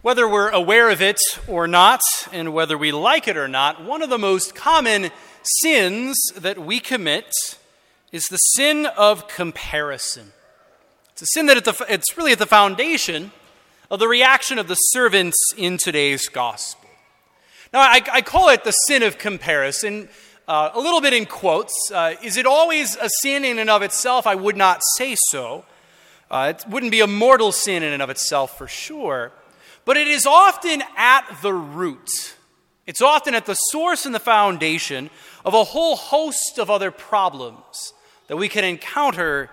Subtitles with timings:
[0.00, 2.02] Whether we're aware of it or not,
[2.32, 5.10] and whether we like it or not, one of the most common
[5.42, 7.32] sins that we commit
[8.12, 10.30] is the sin of comparison.
[11.10, 13.32] It's a sin that it's really at the foundation
[13.90, 16.88] of the reaction of the servants in today's gospel.
[17.72, 20.08] Now, I, I call it the sin of comparison,
[20.46, 21.74] uh, a little bit in quotes.
[21.92, 24.28] Uh, is it always a sin in and of itself?
[24.28, 25.64] I would not say so.
[26.30, 29.32] Uh, it wouldn't be a mortal sin in and of itself for sure.
[29.88, 32.36] But it is often at the root,
[32.86, 35.08] it's often at the source and the foundation
[35.46, 37.94] of a whole host of other problems
[38.26, 39.48] that we can encounter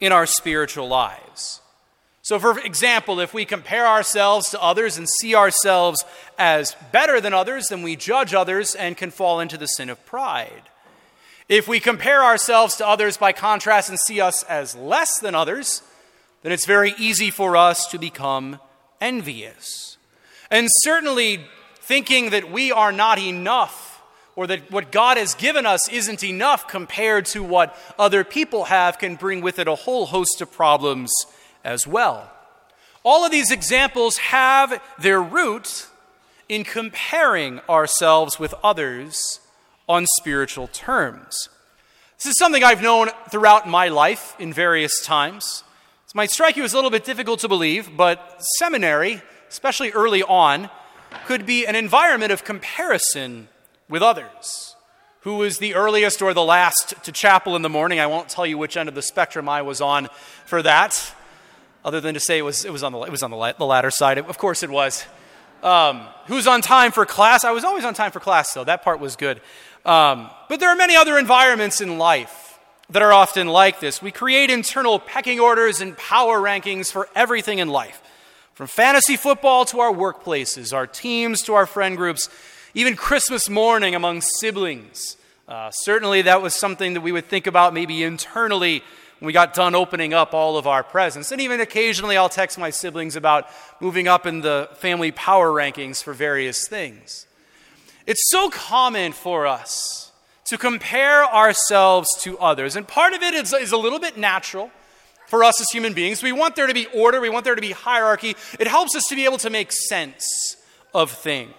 [0.00, 1.60] in our spiritual lives.
[2.22, 6.04] So, for example, if we compare ourselves to others and see ourselves
[6.36, 10.04] as better than others, then we judge others and can fall into the sin of
[10.04, 10.64] pride.
[11.48, 15.80] If we compare ourselves to others by contrast and see us as less than others,
[16.42, 18.58] then it's very easy for us to become
[19.00, 19.96] envious.
[20.50, 21.44] And certainly
[21.76, 24.02] thinking that we are not enough
[24.34, 28.98] or that what God has given us isn't enough compared to what other people have
[28.98, 31.10] can bring with it a whole host of problems
[31.64, 32.30] as well.
[33.02, 35.86] All of these examples have their root
[36.48, 39.40] in comparing ourselves with others
[39.88, 41.48] on spiritual terms.
[42.18, 45.62] This is something I've known throughout my life in various times
[46.16, 50.70] might strike you as a little bit difficult to believe, but seminary, especially early on,
[51.26, 53.48] could be an environment of comparison
[53.86, 54.76] with others.
[55.20, 58.00] Who was the earliest or the last to chapel in the morning?
[58.00, 60.08] I won't tell you which end of the spectrum I was on
[60.46, 61.12] for that,
[61.84, 63.66] other than to say it was, it was on, the, it was on the, the
[63.66, 64.16] latter side.
[64.16, 65.04] Of course it was.
[65.62, 67.44] Um, who's on time for class?
[67.44, 68.64] I was always on time for class, though.
[68.64, 69.42] That part was good.
[69.84, 72.45] Um, but there are many other environments in life
[72.90, 74.00] that are often like this.
[74.00, 78.00] We create internal pecking orders and power rankings for everything in life,
[78.54, 82.28] from fantasy football to our workplaces, our teams to our friend groups,
[82.74, 85.16] even Christmas morning among siblings.
[85.48, 88.82] Uh, certainly, that was something that we would think about maybe internally
[89.18, 91.32] when we got done opening up all of our presents.
[91.32, 93.48] And even occasionally, I'll text my siblings about
[93.80, 97.26] moving up in the family power rankings for various things.
[98.06, 100.05] It's so common for us
[100.46, 102.76] to compare ourselves to others.
[102.76, 104.70] And part of it is, is a little bit natural
[105.26, 106.22] for us as human beings.
[106.22, 108.36] We want there to be order, we want there to be hierarchy.
[108.58, 110.56] It helps us to be able to make sense
[110.94, 111.52] of things.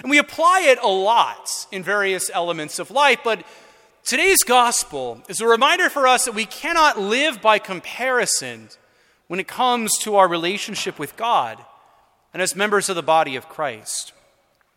[0.00, 3.44] And we apply it a lot in various elements of life, but
[4.04, 8.68] today's gospel is a reminder for us that we cannot live by comparison
[9.26, 11.58] when it comes to our relationship with God
[12.32, 14.12] and as members of the body of Christ.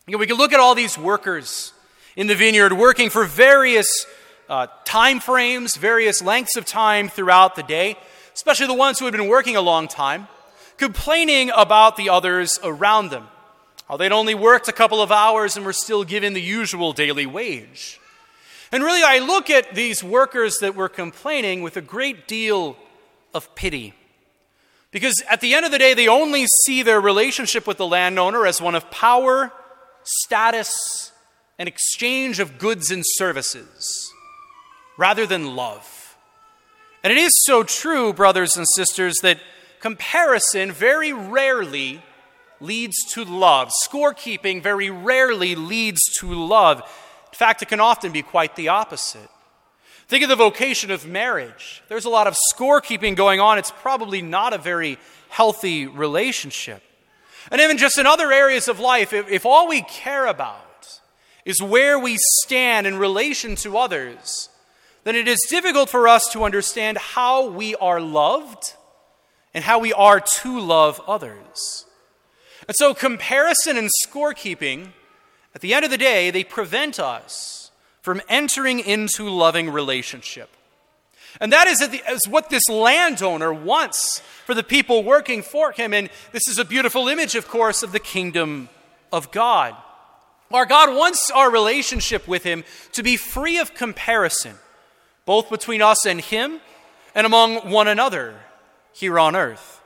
[0.05, 1.71] You know, we can look at all these workers
[2.15, 4.05] in the vineyard, working for various
[4.49, 7.97] uh, time frames, various lengths of time throughout the day,
[8.33, 10.27] especially the ones who had been working a long time,
[10.77, 13.27] complaining about the others around them.
[13.87, 17.25] How they'd only worked a couple of hours and were still given the usual daily
[17.25, 17.99] wage.
[18.71, 22.75] And really, I look at these workers that were complaining with a great deal
[23.33, 23.93] of pity.
[24.89, 28.45] Because at the end of the day, they only see their relationship with the landowner
[28.45, 29.51] as one of power,
[30.03, 31.02] status,
[31.59, 34.11] an exchange of goods and services
[34.97, 36.17] rather than love.
[37.03, 39.39] And it is so true, brothers and sisters, that
[39.79, 42.01] comparison very rarely
[42.59, 43.71] leads to love.
[43.85, 46.79] Scorekeeping very rarely leads to love.
[46.79, 49.29] In fact, it can often be quite the opposite.
[50.07, 51.83] Think of the vocation of marriage.
[51.89, 53.57] There's a lot of scorekeeping going on.
[53.57, 54.97] It's probably not a very
[55.29, 56.81] healthy relationship.
[57.51, 60.65] And even just in other areas of life, if, if all we care about
[61.45, 64.49] is where we stand in relation to others,
[65.03, 68.73] then it is difficult for us to understand how we are loved
[69.53, 71.85] and how we are to love others.
[72.67, 74.89] And so, comparison and scorekeeping,
[75.53, 77.71] at the end of the day, they prevent us
[78.01, 80.49] from entering into loving relationship.
[81.41, 85.93] And that is, what this landowner wants for the people working for him.
[85.93, 88.69] And this is a beautiful image, of course, of the kingdom
[89.11, 89.75] of God.
[90.51, 94.55] Our God wants our relationship with Him to be free of comparison,
[95.25, 96.59] both between us and Him
[97.15, 98.35] and among one another
[98.93, 99.81] here on earth.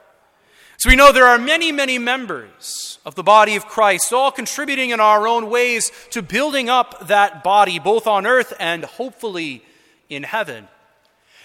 [0.77, 4.91] So we know there are many, many members of the body of Christ, all contributing
[4.91, 9.63] in our own ways to building up that body, both on earth and hopefully
[10.07, 10.67] in heaven.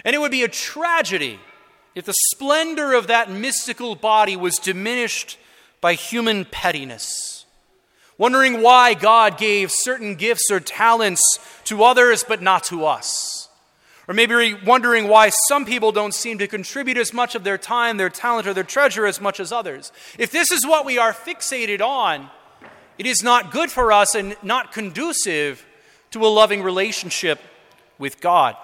[0.05, 1.39] And it would be a tragedy
[1.95, 5.39] if the splendor of that mystical body was diminished
[5.81, 7.32] by human pettiness
[8.19, 11.23] wondering why God gave certain gifts or talents
[11.65, 13.49] to others but not to us,
[14.09, 17.97] Or maybe wondering why some people don't seem to contribute as much of their time,
[17.97, 19.93] their talent, or their treasure as much as others.
[20.19, 22.29] If this is what we are fixated on,
[22.99, 25.65] it is not good for us and not conducive
[26.11, 27.41] to a loving relationship
[27.99, 28.57] with God.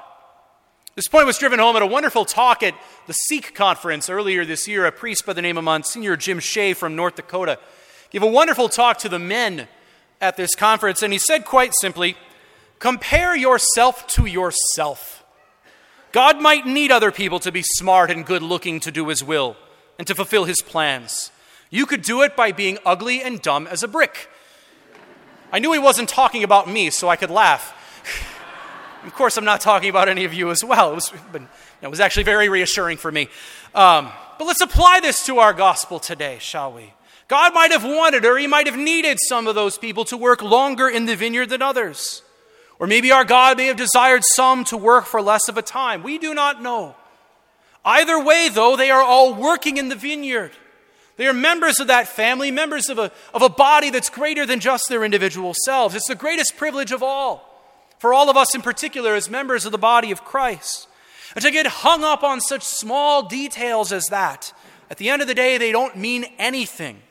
[0.96, 2.74] This point was driven home at a wonderful talk at
[3.06, 4.84] the Seek conference earlier this year.
[4.84, 7.60] A priest by the name of Monsignor Jim Shea from North Dakota
[8.10, 9.68] gave a wonderful talk to the men
[10.20, 12.16] at this conference, and he said quite simply
[12.78, 15.24] compare yourself to yourself.
[16.12, 19.56] God might need other people to be smart and good looking to do his will
[19.98, 21.30] and to fulfill his plans.
[21.70, 24.28] You could do it by being ugly and dumb as a brick.
[25.52, 27.74] I knew he wasn't talking about me, so I could laugh.
[29.04, 30.92] of course, I'm not talking about any of you as well.
[30.92, 31.42] It was, but,
[31.82, 33.28] it was actually very reassuring for me.
[33.74, 36.92] Um, but let's apply this to our gospel today, shall we?
[37.28, 40.42] God might have wanted or he might have needed some of those people to work
[40.42, 42.22] longer in the vineyard than others.
[42.78, 46.02] Or maybe our God may have desired some to work for less of a time.
[46.02, 46.96] We do not know.
[47.84, 50.52] Either way, though, they are all working in the vineyard.
[51.16, 54.60] They are members of that family, members of a, of a body that's greater than
[54.60, 55.94] just their individual selves.
[55.94, 57.62] It's the greatest privilege of all,
[57.98, 60.86] for all of us in particular, as members of the body of Christ.
[61.34, 64.52] And to get hung up on such small details as that,
[64.90, 67.02] at the end of the day, they don't mean anything.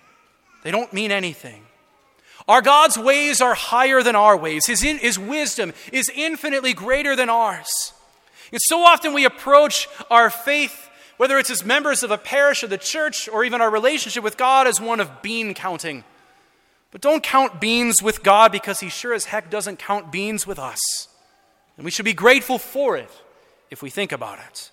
[0.68, 1.64] They don't mean anything.
[2.46, 4.66] Our God's ways are higher than our ways.
[4.66, 7.94] His, in, his wisdom is infinitely greater than ours.
[8.52, 12.68] And so often we approach our faith, whether it's as members of a parish or
[12.68, 16.04] the church, or even our relationship with God, as one of bean counting.
[16.92, 20.60] But don't count beans with God because He sure as heck doesn't count beans with
[20.60, 20.82] us.
[21.78, 23.10] And we should be grateful for it
[23.72, 24.70] if we think about it.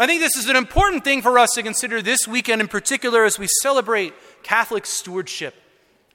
[0.00, 3.24] I think this is an important thing for us to consider this weekend in particular
[3.24, 4.14] as we celebrate
[4.44, 5.54] Catholic stewardship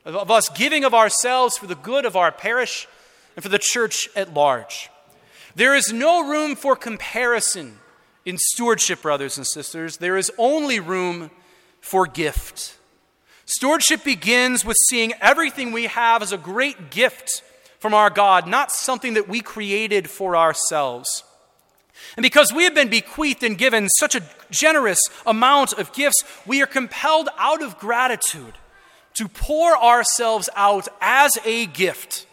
[0.06, 2.88] of us giving of ourselves for the good of our parish
[3.35, 4.89] and for the church at large.
[5.56, 7.77] There is no room for comparison
[8.25, 9.97] in stewardship, brothers and sisters.
[9.97, 11.29] There is only room
[11.81, 12.77] for gift.
[13.45, 17.44] Stewardship begins with seeing everything we have as a great gift
[17.79, 21.24] from our God, not something that we created for ourselves.
[22.15, 26.61] And because we have been bequeathed and given such a generous amount of gifts, we
[26.61, 28.53] are compelled out of gratitude
[29.15, 32.27] to pour ourselves out as a gift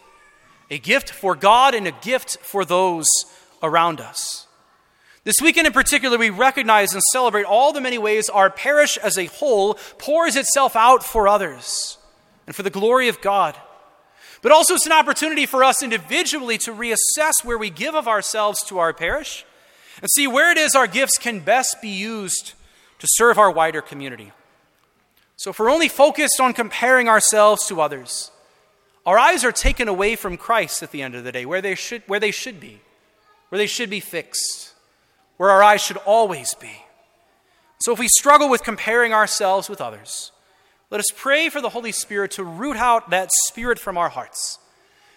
[0.71, 3.05] a gift for God and a gift for those
[3.61, 4.47] around us.
[5.25, 9.17] This weekend in particular, we recognize and celebrate all the many ways our parish as
[9.17, 11.97] a whole pours itself out for others
[12.47, 13.57] and for the glory of God.
[14.41, 18.63] But also, it's an opportunity for us individually to reassess where we give of ourselves
[18.63, 19.45] to our parish
[19.99, 22.53] and see where it is our gifts can best be used
[22.99, 24.31] to serve our wider community.
[25.35, 28.31] So if we're only focused on comparing ourselves to others,
[29.05, 31.75] our eyes are taken away from Christ at the end of the day, where they
[31.75, 32.79] should, where they should be,
[33.49, 34.73] where they should be fixed,
[35.37, 36.83] where our eyes should always be.
[37.79, 40.31] So if we struggle with comparing ourselves with others,
[40.91, 44.59] let us pray for the Holy Spirit to root out that spirit from our hearts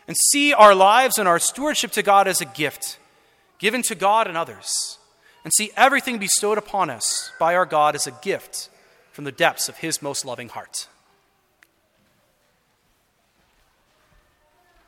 [0.09, 2.99] and see our lives and our stewardship to God as a gift
[3.64, 4.99] given to God and others,
[5.43, 8.69] and see everything bestowed upon us by our God as a gift
[9.11, 10.87] from the depths of his most loving heart.